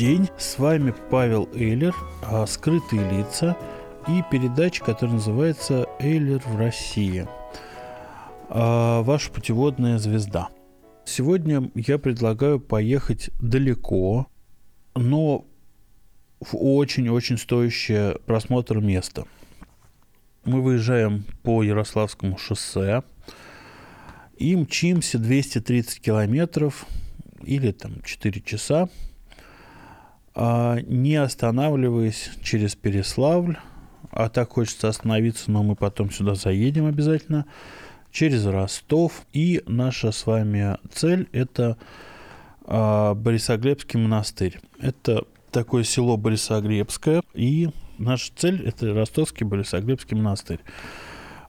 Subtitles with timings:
[0.00, 3.54] день, с вами Павел Эйлер, а, «Скрытые лица»
[4.08, 7.28] и передача, которая называется «Эйлер в России».
[8.48, 10.48] А, Ваша путеводная звезда.
[11.04, 14.26] Сегодня я предлагаю поехать далеко,
[14.94, 15.44] но
[16.40, 19.26] в очень-очень стоящее просмотр место.
[20.46, 23.02] Мы выезжаем по Ярославскому шоссе
[24.38, 26.86] и мчимся 230 километров
[27.42, 28.88] или там 4 часа,
[30.34, 33.56] не останавливаясь через Переславль,
[34.10, 37.46] а так хочется остановиться, но мы потом сюда заедем обязательно,
[38.10, 39.24] через Ростов.
[39.32, 41.76] И наша с вами цель– это
[42.64, 44.58] а, Борисоглебский монастырь.
[44.80, 50.60] Это такое село Борисоглебское, и наша цель– это Ростовский Борисоглебский монастырь.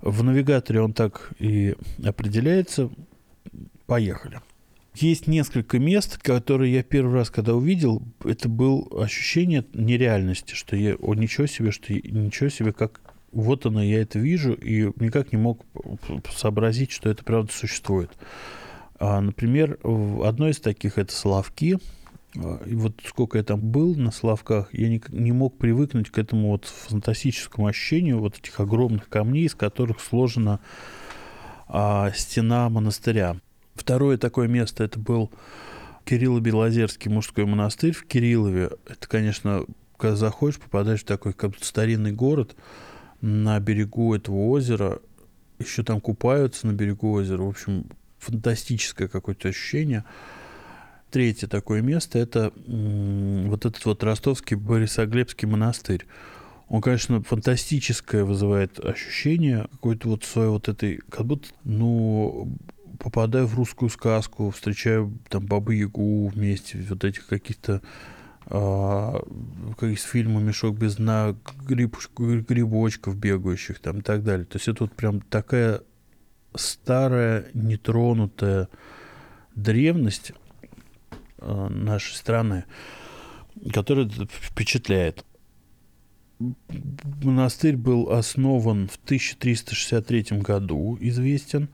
[0.01, 2.89] В навигаторе он так и определяется.
[3.85, 4.39] Поехали.
[4.93, 10.95] Есть несколько мест, которые я первый раз, когда увидел, это было ощущение нереальности, что я,
[10.95, 12.99] о, ничего себе, что ничего себе, как
[13.31, 15.65] вот оно, я это вижу, и никак не мог
[16.35, 18.11] сообразить, что это правда существует.
[18.99, 19.79] А, например,
[20.23, 21.79] одно из таких это Славки.
[22.35, 26.17] А, И вот сколько я там был на Славках, я не, не мог привыкнуть к
[26.17, 30.59] этому вот фантастическому ощущению вот этих огромных камней, из которых сложена
[31.67, 33.37] а, стена монастыря.
[33.75, 35.31] Второе такое место это был
[36.05, 38.71] Кирилло-Белозерский мужской монастырь в Кириллове.
[38.87, 39.65] Это, конечно,
[39.97, 42.55] когда заходишь, попадаешь в такой как старинный город
[43.21, 44.99] на берегу этого озера.
[45.59, 47.43] Еще там купаются на берегу озера.
[47.43, 47.85] В общем,
[48.17, 50.03] фантастическое какое-то ощущение.
[51.11, 56.05] Третье такое место– это вот этот вот ростовский Борисоглебский монастырь.
[56.69, 62.57] Он, конечно, фантастическое вызывает ощущение какой-то вот своей вот этой, как будто, ну,
[63.01, 67.81] попадаю в русскую сказку, встречаю там Бабы Ягу вместе, вот этих каких-то
[68.45, 69.21] а,
[69.77, 71.35] как из фильма «Мешок без дна»,
[71.67, 74.45] гриб, грибочков бегающих там и так далее.
[74.45, 75.81] То есть это вот прям такая
[76.53, 78.69] старая, нетронутая
[79.55, 80.33] древность
[81.39, 82.65] а, нашей страны,
[83.73, 85.25] которая впечатляет.
[87.23, 91.69] Монастырь был основан в 1363 году, известен,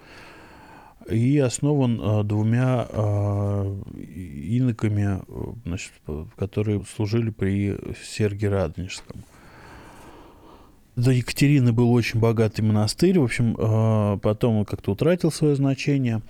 [1.10, 5.92] и основан а, двумя а, иноками, э, значит,
[6.36, 9.24] которые служили при Сергии Радонежском.
[10.96, 16.22] До Екатерины был очень богатый монастырь, в общем, а, потом он как-то утратил свое значение,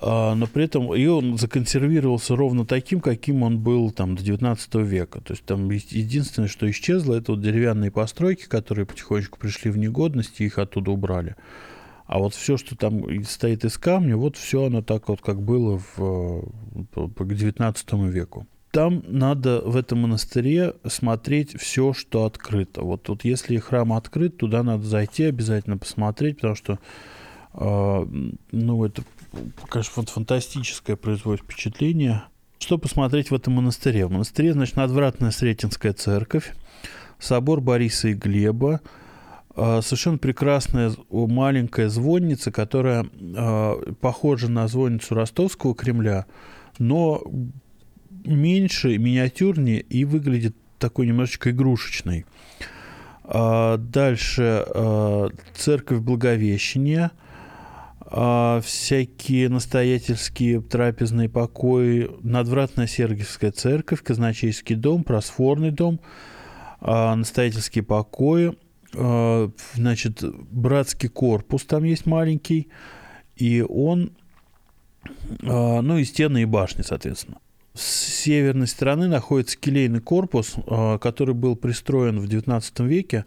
[0.00, 5.22] но при этом и он законсервировался ровно таким, каким он был там до 19 века.
[5.22, 10.40] То есть там единственное, что исчезло, это вот деревянные постройки, которые потихонечку пришли в негодность,
[10.40, 11.36] и их оттуда убрали.
[12.06, 15.80] А вот все, что там стоит из камня, вот все оно так вот, как было
[15.96, 16.44] в,
[16.94, 18.46] к 19 веку.
[18.72, 22.82] Там надо в этом монастыре смотреть все, что открыто.
[22.82, 26.78] Вот тут, если храм открыт, туда надо зайти обязательно посмотреть, потому что,
[27.54, 28.06] э,
[28.50, 29.02] ну, это,
[29.68, 32.24] конечно, фан- фантастическое производит впечатление.
[32.58, 34.06] Что посмотреть в этом монастыре?
[34.06, 36.52] В монастыре, значит, надвратная Сретенская церковь,
[37.20, 38.80] собор Бориса и Глеба,
[39.56, 43.06] совершенно прекрасная маленькая звонница, которая
[43.36, 46.26] а, похожа на звонницу Ростовского Кремля,
[46.78, 47.22] но
[48.24, 52.26] меньше, миниатюрнее и выглядит такой немножечко игрушечной.
[53.22, 57.12] А, Дальше а, церковь Благовещения,
[58.00, 66.00] а, всякие настоятельские трапезные покои, надвратная Сергиевская церковь, казначейский дом, просфорный дом,
[66.80, 68.54] а, настоятельские покои, а,
[69.74, 72.68] значит, братский корпус там есть маленький,
[73.36, 74.12] и он,
[75.42, 77.38] а, ну и стены и башни, соответственно.
[77.74, 83.24] С северной стороны находится келейный корпус, а, который был пристроен в XIX веке,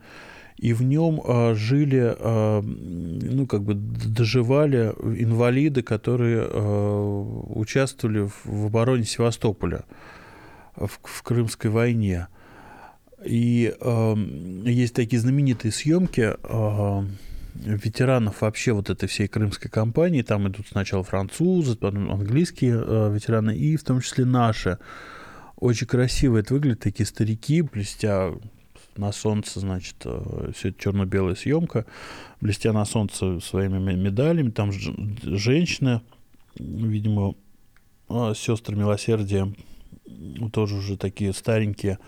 [0.58, 7.22] и в нем а, жили, а, ну, как бы доживали инвалиды, которые а,
[7.56, 9.84] участвовали в, обороне Севастополя
[10.76, 12.28] в Крымской войне.
[13.28, 14.16] И э,
[14.66, 17.04] есть такие знаменитые съемки, э,
[17.56, 20.22] ветеранов вообще вот этой всей крымской кампании.
[20.22, 24.78] Там идут сначала французы, потом английские э, ветераны, и в том числе наши.
[25.58, 28.32] Очень красиво это выглядит, такие старики, блестя
[28.96, 31.86] на солнце, значит, э, все это черно-белая съемка,
[32.42, 34.52] блестя на солнце своими медалями.
[34.52, 36.02] Там женщины,
[36.56, 37.36] видимо,
[38.10, 39.52] э, сестры милосердия,
[40.54, 42.00] тоже уже такие старенькие,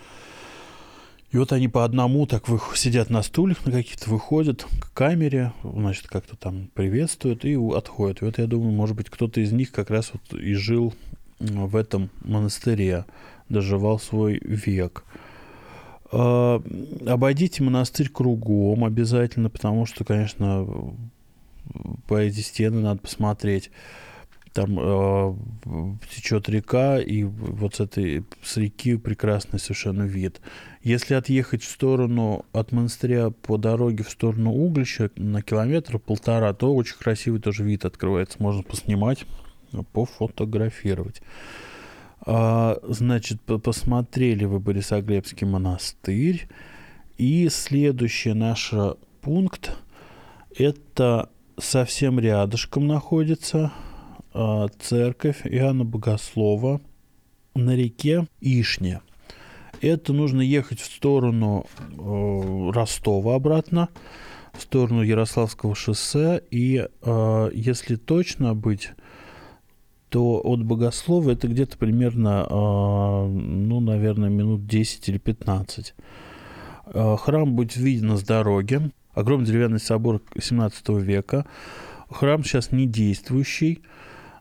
[1.32, 5.54] и вот они по одному так вы, сидят на стульях на каких-то, выходят к камере,
[5.64, 8.22] значит, как-то там приветствуют и отходят.
[8.22, 10.94] И вот я думаю, может быть, кто-то из них как раз вот и жил
[11.40, 13.06] в этом монастыре,
[13.48, 15.04] доживал свой век.
[16.12, 16.62] А,
[17.06, 20.68] обойдите монастырь кругом обязательно, потому что, конечно,
[22.08, 23.70] по эти стены надо посмотреть
[24.54, 25.36] там э,
[26.14, 30.42] течет река, и вот с этой с реки прекрасный совершенно вид.
[30.82, 36.74] Если отъехать в сторону от монастыря по дороге в сторону Углища на километр полтора, то
[36.74, 38.42] очень красивый тоже вид открывается.
[38.42, 39.26] Можно поснимать,
[39.94, 41.22] пофотографировать.
[42.22, 46.48] А, значит, посмотрели вы Борисоглебский монастырь.
[47.18, 48.74] И следующий наш
[49.22, 49.78] пункт–
[50.58, 53.74] это совсем рядышком находится–
[54.80, 56.82] церковь Иоанна Богослова
[57.56, 59.02] на реке Ишне.
[59.82, 63.90] Это нужно ехать в сторону э, Ростова обратно,
[64.54, 66.42] в сторону Ярославского шоссе.
[66.52, 68.90] И э, если точно быть,
[70.10, 75.94] то от Богослова это где-то примерно, э, ну, наверное, минут 10 или 15.
[76.94, 78.92] Э, храм будет виден с дороги.
[79.14, 81.46] Огромный деревянный собор 17 века.
[82.10, 83.82] Храм сейчас не действующий.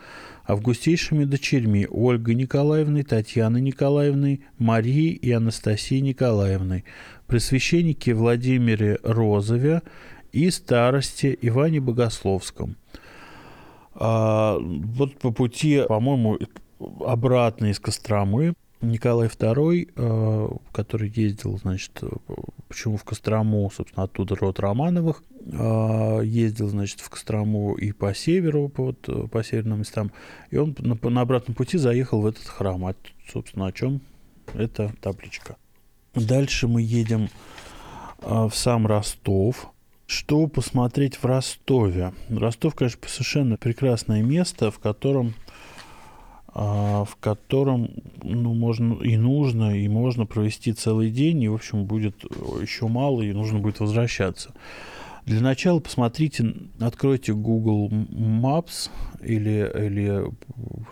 [0.49, 6.85] августейшими дочерьми Ольгой Николаевной, Татьяной Николаевной, Марией и Анастасией Николаевной,
[7.29, 9.83] пресвященнике Владимире Розове
[10.33, 12.75] и старости Иване Богословском.
[13.95, 16.41] А, вот по пути, по-моему,
[16.81, 22.01] обратно из Костромы Николай II, э, который ездил, значит,
[22.69, 28.69] почему в Кострому, собственно, оттуда род Романовых, э, ездил, значит, в Кострому и по северу,
[28.69, 30.13] по, вот, по северным местам,
[30.51, 32.87] и он на, на обратном пути заехал в этот храм.
[32.87, 32.95] А,
[33.31, 34.01] собственно, о чем
[34.55, 35.57] эта табличка.
[36.15, 37.29] Дальше мы едем
[38.21, 39.73] э, в сам Ростов.
[40.07, 42.15] Что посмотреть в Ростове?
[42.31, 45.35] Ростов, конечно, совершенно прекрасное место, в котором
[46.59, 47.91] в котором
[48.23, 52.25] ну, можно и нужно, и можно провести целый день, и, в общем, будет
[52.61, 54.53] еще мало, и нужно будет возвращаться.
[55.25, 58.91] Для начала посмотрите, откройте Google Maps
[59.23, 60.25] или, или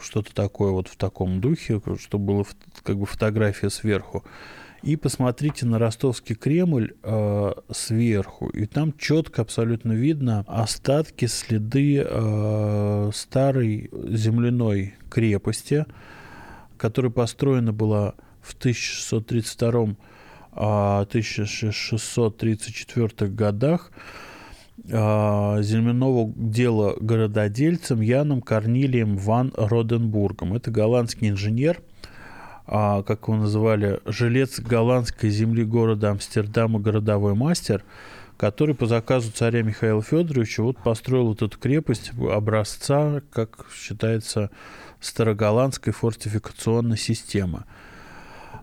[0.01, 2.47] что-то такое вот в таком духе, чтобы было
[2.83, 4.25] как бы фотография сверху
[4.87, 13.11] и посмотрите на Ростовский Кремль э, сверху, и там четко абсолютно видно остатки, следы э,
[13.13, 15.87] старой земляной крепости,
[16.77, 19.97] которая построена была в 1632
[20.53, 23.91] 1634 а, годах
[24.85, 30.55] э, земляного дела горододельцем Яном Корнилием ван Роденбургом.
[30.55, 31.83] Это голландский инженер–
[32.67, 37.85] а, как его называли, жилец голландской земли города Амстердама, городовой мастер,
[38.37, 44.51] который по заказу царя Михаила Федоровича вот построил вот эту крепость образца, как считается,
[45.01, 47.65] староголландской фортификационной системы.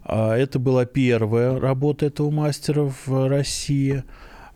[0.04, 4.04] А, это была первая работа этого мастера в России.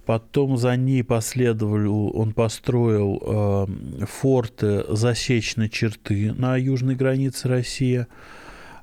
[0.06, 8.08] Потом за ней последовал, он построил э, форты засечной черты на южной границе России–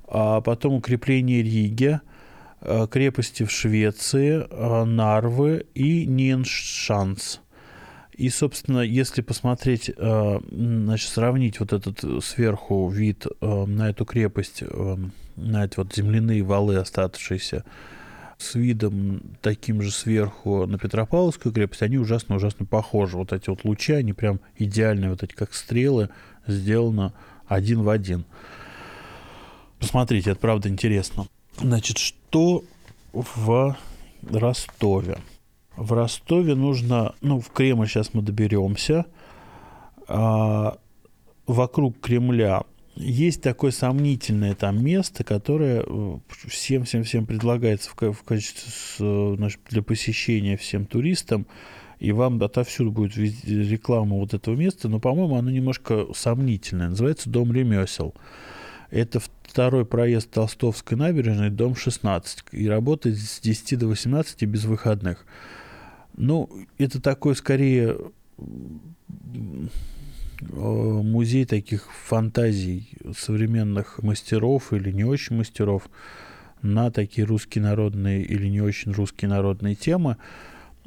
[0.06, 2.00] а потом укрепление Риги,
[2.60, 7.40] а, крепости в Швеции, а, Нарвы и Ниншанс.
[8.16, 14.62] И, собственно, если посмотреть, э, значит, сравнить вот этот сверху вид э, на эту крепость,
[14.62, 14.96] э,
[15.34, 17.64] на эти вот земляные валы, оставшиеся,
[18.38, 23.16] с видом таким же сверху на Петропавловскую крепость, они ужасно-ужасно похожи.
[23.16, 26.08] Вот эти вот лучи, они прям идеальные, вот эти как стрелы,
[26.46, 27.14] сделано
[27.46, 28.26] один в один.
[29.84, 31.26] Посмотрите, это правда интересно.
[31.58, 32.64] Значит, что
[33.12, 33.76] в
[34.22, 35.18] Ростове?
[35.76, 39.04] В Ростове нужно, ну, в Кремль сейчас мы доберемся.
[40.08, 40.78] А,
[41.46, 42.62] вокруг Кремля
[42.96, 45.84] есть такое сомнительное там место, которое
[46.48, 51.46] всем-всем-всем предлагается в, в качестве значит, для посещения всем туристам,
[51.98, 56.88] и вам отовсюду будет реклама вот этого места, но, по-моему, оно немножко сомнительное.
[56.88, 58.14] Называется «Дом ремесел».
[58.90, 59.20] Это
[59.54, 65.24] второй проезд Толстовской набережной, дом 16, и работает с 10 до 18 без выходных.
[66.16, 67.96] Ну, это такой, скорее,
[70.40, 75.88] музей таких фантазий современных мастеров или не очень мастеров
[76.60, 80.16] на такие русские народные или не очень русские народные темы.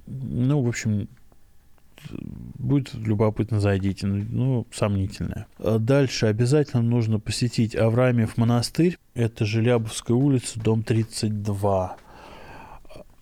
[0.08, 1.08] Ну, в общем,
[2.12, 4.08] будет любопытно, зайдите.
[4.08, 5.48] Ну, сомнительное.
[5.60, 8.98] Дальше обязательно нужно посетить Авраамьев монастырь.
[9.14, 11.98] Это Желябовская улица, дом 32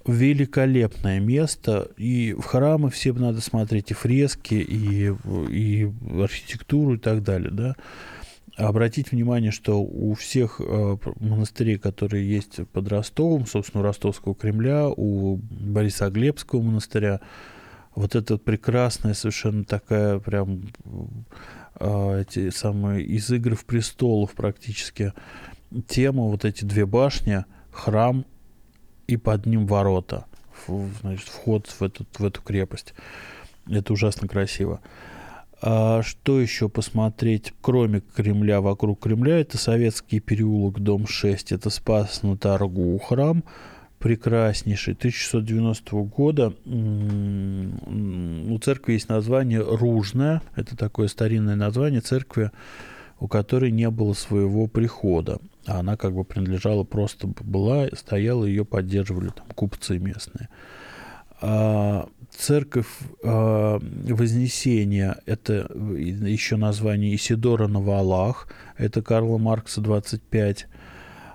[0.06, 5.12] великолепное место, и в храмы все надо смотреть, и фрески, и,
[5.50, 5.92] и
[6.22, 7.76] архитектуру и так далее, да.
[8.56, 14.88] Обратить внимание, что у всех э, монастырей, которые есть под Ростовом, собственно, у Ростовского Кремля,
[14.88, 17.20] у Борисоглебского монастыря,
[17.96, 20.64] вот эта прекрасная совершенно такая прям
[21.80, 25.14] э, эти самые из игр в престолов практически
[25.88, 28.26] тема, вот эти две башни, храм
[29.08, 30.26] и под ним ворота,
[30.68, 32.94] значит, вход в эту, в эту крепость.
[33.70, 34.82] Это ужасно красиво.
[35.62, 39.40] А что еще посмотреть, кроме Кремля, вокруг Кремля?
[39.40, 43.44] Это Советский переулок, дом 6, это Спас на Торгу, храм
[44.06, 46.54] прекраснейший, 1690 года.
[48.56, 52.52] У церкви есть название Ружная, это такое старинное название церкви,
[53.20, 55.40] у которой не было своего прихода.
[55.68, 60.48] А она как бы принадлежала просто была, стояла, ее поддерживали там купцы местные.
[61.42, 62.88] А, церковь
[63.26, 67.82] а, Вознесения, это еще название Исидора на
[68.78, 70.68] это Карла Маркса 25,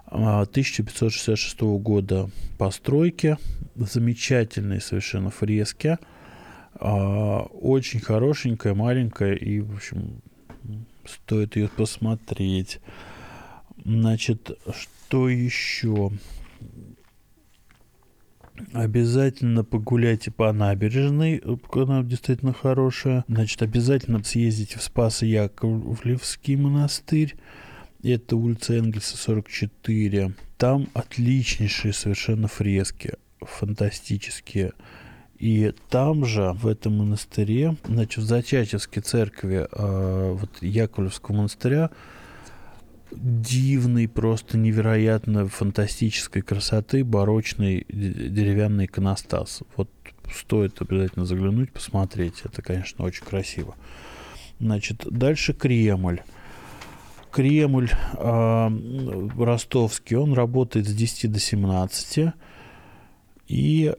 [0.06, 3.36] 1566 а, года постройки,
[3.76, 5.98] замечательные совершенно фрески,
[6.80, 10.22] а, очень хорошенькая, маленькая, и, в общем,
[11.04, 12.80] стоит ее посмотреть.
[13.84, 16.10] Значит, что еще?
[18.72, 23.24] Обязательно погуляйте по набережной, она действительно хорошая.
[23.28, 27.36] Значит, обязательно съездите в Спасо-Яковлевский монастырь.
[28.02, 30.32] Это улица Энгельса, 44.
[30.56, 34.72] Там отличнейшие совершенно фрески, фантастические.
[35.40, 41.90] И там же, в этом монастыре, значит, в Зачачевской церкви э, вот Яковлевского монастыря,
[43.10, 49.62] дивный, просто невероятно фантастической красоты барочный деревянный иконостас.
[49.76, 49.88] Вот
[50.30, 52.42] стоит обязательно заглянуть, посмотреть.
[52.44, 53.76] Это, конечно, очень красиво.
[54.58, 56.20] Значит, дальше Кремль.
[57.30, 58.70] Кремль э,
[59.38, 62.34] ростовский, он работает с 10 до 17.
[63.48, 63.94] И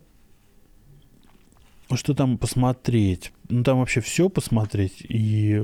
[1.97, 3.31] что там посмотреть?
[3.49, 5.05] Ну, там вообще все посмотреть.
[5.07, 5.63] И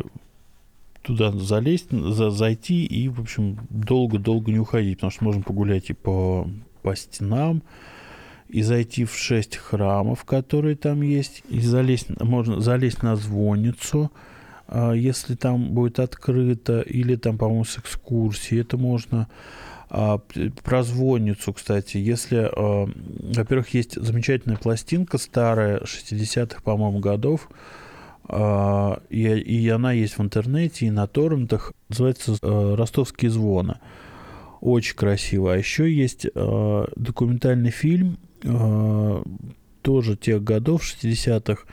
[1.08, 5.94] туда залезть, за, зайти и, в общем, долго-долго не уходить, потому что можем погулять и
[5.94, 6.50] по,
[6.82, 7.64] по стенам,
[8.50, 14.12] и зайти в шесть храмов, которые там есть, и залезть, можно залезть на звонницу,
[14.68, 19.28] а, если там будет открыто, или там, по-моему, с экскурсии, это можно.
[19.90, 20.18] А,
[20.64, 22.90] про звонницу, кстати, если, а,
[23.34, 27.50] во-первых, есть замечательная пластинка старая, 60-х, по-моему, годов,
[28.28, 31.74] а, и, и она есть в интернете и на торрентах.
[31.88, 33.80] Называется «Ростовские звоны».
[34.60, 35.54] Очень красиво.
[35.54, 38.18] А еще есть документальный фильм
[39.84, 41.64] тоже тех годов, 60-х,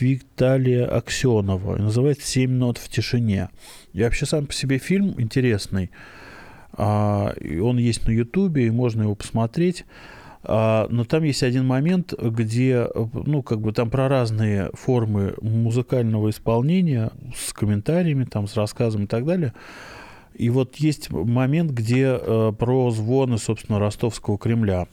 [0.00, 1.76] Виталия Аксенова.
[1.76, 3.50] Называется «Семь нот в тишине».
[3.92, 5.90] И вообще сам по себе фильм интересный.
[6.74, 9.84] А, он есть на Ютубе, и можно его посмотреть.
[10.44, 16.30] А, но там есть один момент, где, ну, как бы там про разные формы музыкального
[16.30, 19.52] исполнения с комментариями, там, с рассказом и так далее.
[20.34, 24.88] И вот есть момент, где э, про звоны, собственно, ростовского Кремля.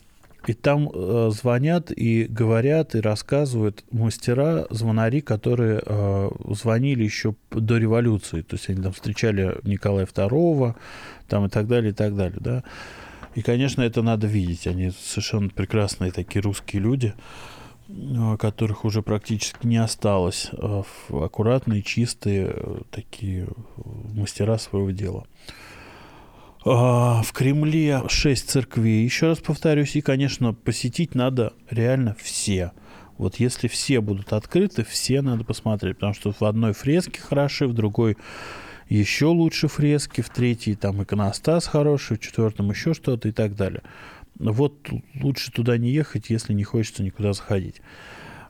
[0.47, 7.77] И там э, звонят и говорят, и рассказывают мастера, звонари, которые э, звонили еще до
[7.77, 8.41] революции.
[8.41, 10.75] То есть они там встречали Николая II,
[11.27, 12.63] там и так далее, и так далее, да.
[13.35, 14.65] И, конечно, это надо видеть.
[14.65, 17.13] Они совершенно прекрасные такие русские люди,
[17.89, 20.49] э, которых уже практически не осталось.
[20.53, 23.47] э, Аккуратные, чистые, э, такие
[24.13, 25.25] мастера своего дела.
[26.65, 32.73] А, В Кремле шесть церквей, еще раз повторюсь, и, конечно, посетить надо реально все.
[33.17, 37.73] Вот если все будут открыты, все надо посмотреть, потому что в одной фреске хороши, в
[37.73, 38.17] другой
[38.89, 43.83] еще лучше фрески, в третьей там иконостас хороший, в четвертом еще что-то и так далее.
[44.37, 44.89] Вот
[45.21, 47.81] лучше туда не ехать, если не хочется никуда заходить.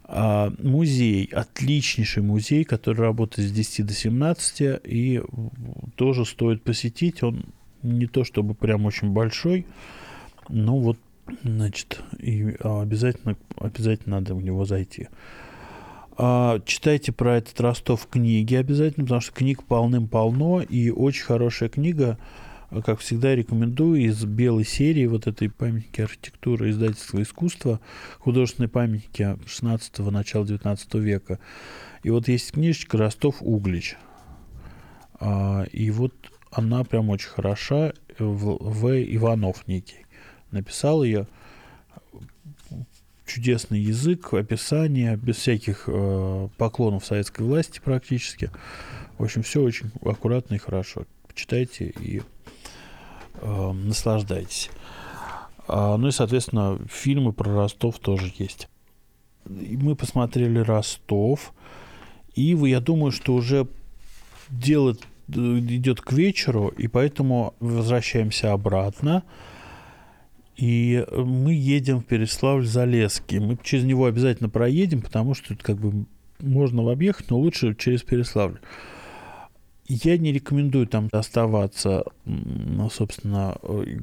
[0.04, 5.22] А, музей, отличнейший музей, который работает с 10 до 17, и
[5.96, 7.22] тоже стоит посетить.
[7.22, 7.46] Он
[7.84, 9.66] не то чтобы прям очень большой,
[10.48, 10.98] но вот,
[11.44, 15.08] значит, и а, обязательно, обязательно надо в него зайти.
[16.18, 22.18] А, читайте про этот Ростов книги обязательно, потому что книг полным-полно, и очень хорошая книга,
[22.84, 27.80] как всегда, рекомендую из белой серии вот этой памятники архитектуры издательства искусства,
[28.20, 31.40] художественные памятники 16-го, начала 19 века.
[32.04, 33.96] И вот есть книжечка «Ростов Углич».
[35.22, 36.14] А, И вот
[36.52, 37.94] она прям очень хороша.
[38.18, 38.58] В.
[38.60, 39.16] В.
[39.16, 40.06] Иванов некий
[40.52, 41.28] написал ее.
[43.26, 48.50] Чудесный язык, описание, без всяких э, поклонов советской власти практически.
[49.20, 51.06] В общем, все очень аккуратно и хорошо.
[51.36, 52.24] Читайте и
[53.36, 54.72] э, наслаждайтесь.
[55.68, 58.68] А, ну и, соответственно, фильмы про Ростов тоже есть.
[59.48, 61.54] И мы посмотрели Ростов.
[62.34, 63.68] И я думаю, что уже
[64.50, 64.96] дело э,
[65.38, 69.24] идет к вечеру, и поэтому возвращаемся обратно.
[70.56, 73.40] И мы едем в Переславль-Залесский.
[73.40, 76.06] Мы через него обязательно проедем, потому что тут как бы
[76.40, 78.60] можно объехать, но лучше через Переславль.
[79.92, 82.04] Я не рекомендую там оставаться,
[82.92, 83.58] собственно,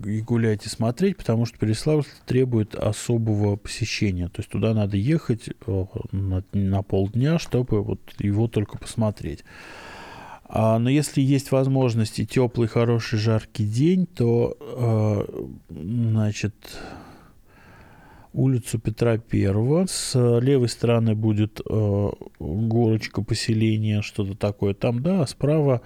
[0.05, 4.29] и гулять, и смотреть, потому что Переславль требует особого посещения.
[4.29, 9.45] То есть туда надо ехать э, на, на полдня, чтобы вот его только посмотреть.
[10.59, 16.55] А, но если есть возможность и теплый, хороший, жаркий день, то, э, значит,
[18.33, 19.85] улицу Петра Первого.
[19.85, 25.83] С левой стороны будет э, горочка поселения, что-то такое там, да, а справа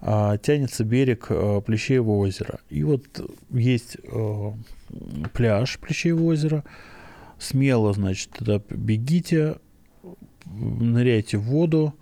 [0.00, 2.60] а, тянется берег э, Плещеева озера.
[2.70, 4.52] И вот есть э,
[5.32, 6.62] пляж Плещеева озера.
[7.40, 9.56] Смело, значит, туда бегите,
[10.46, 11.94] ныряйте в воду,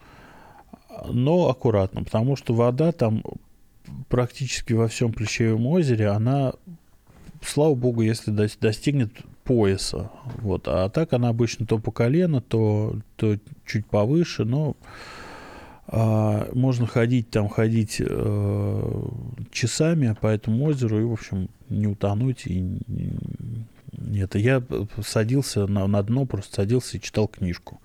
[1.09, 3.23] но аккуратно, потому что вода там
[4.09, 6.55] практически во всем Плещеевом озере, она,
[7.43, 9.13] слава богу, если дос- достигнет
[9.45, 10.11] пояса.
[10.39, 10.69] Вот.
[10.69, 14.77] А так она обычно то по колено, то, то чуть повыше, но
[15.87, 19.03] а, можно ходить там, ходить э,
[19.51, 22.47] часами по этому озеру и, в общем, не утонуть.
[22.47, 23.19] И, не-
[23.99, 24.63] нет, я
[25.05, 27.81] садился на, на дно, просто садился и читал книжку.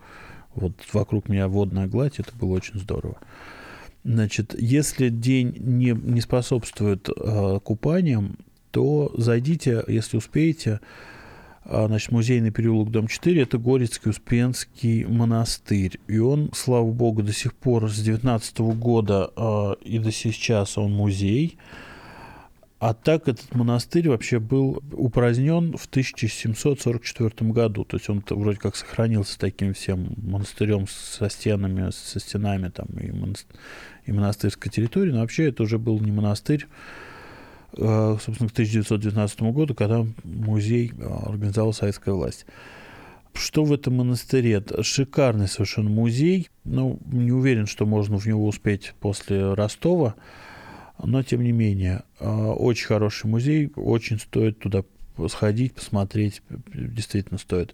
[0.57, 3.17] Вот вокруг меня водная гладь, это было очень здорово.
[4.03, 8.37] Значит, если день не, не способствует э, купаниям,
[8.71, 10.79] то зайдите, если успеете,
[11.69, 15.99] а, значит, музейный переулок, дом 4, это Горецкий Успенский монастырь.
[16.07, 20.93] И он, слава богу, до сих пор с 19 года а, и до сейчас он
[20.93, 21.57] музей.
[22.79, 27.83] А так этот монастырь вообще был упразднен в 1744 году.
[27.85, 33.09] То есть он вроде как сохранился таким всем монастырем со стенами, со стенами там и,
[33.09, 33.47] монас-
[34.05, 35.11] и монастырской территории.
[35.11, 36.67] Но вообще это уже был не монастырь,
[37.73, 42.45] э, собственно, к 1919 году, когда музей э, организовала советская власть.
[43.33, 44.63] Что в этом монастыре?
[44.81, 46.49] Шикарный совершенно музей.
[46.63, 50.15] Ну, не уверен, что можно в него успеть после Ростова,
[51.03, 54.83] но тем не менее, э, очень хороший музей, очень стоит туда
[55.27, 56.41] сходить, посмотреть,
[56.73, 57.73] действительно стоит.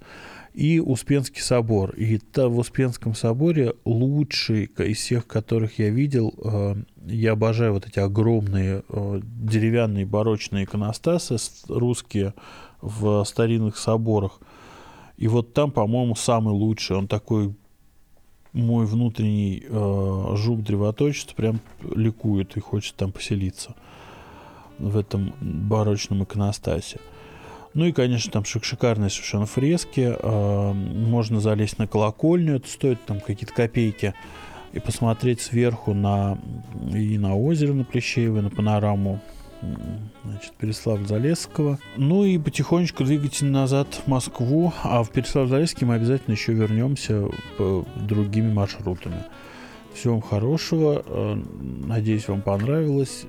[0.53, 1.91] И Успенский собор.
[1.95, 7.87] И та, в Успенском соборе лучший из всех, которых я видел, э, я обожаю вот
[7.87, 12.33] эти огромные э, деревянные барочные иконостасы русские
[12.81, 14.39] в старинных соборах.
[15.17, 16.97] И вот там, по-моему, самый лучший.
[16.97, 17.55] Он такой
[18.53, 21.59] мой внутренний э, жук древоточества прям
[21.95, 23.75] ликует и хочет там поселиться
[24.77, 26.99] в этом барочном иконостасе.
[27.73, 30.15] Ну и, конечно, там шик- шикарные совершенно фрески.
[30.17, 34.13] э, можно залезть на колокольню, это стоит там какие-то копейки,
[34.73, 36.37] и посмотреть сверху на
[36.93, 39.19] и на озеро на Плещеево, на панораму
[40.23, 41.79] значит, Переславль-Залесского.
[41.97, 47.85] Ну и потихонечку двигайте назад в Москву, а в Переславль-Залесский мы обязательно еще вернемся по
[47.95, 49.23] другими маршрутами.
[49.93, 51.03] Всего вам хорошего.
[51.05, 51.35] э,
[51.85, 53.25] Надеюсь, вам понравилось.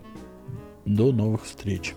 [0.84, 1.94] До новых встреч.